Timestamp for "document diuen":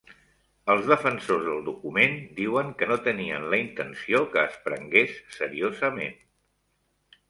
1.67-2.73